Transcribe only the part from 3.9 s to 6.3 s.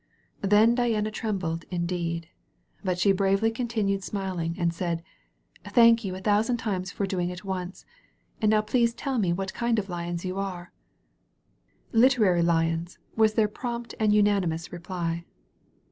smiling, and said: "Thank you a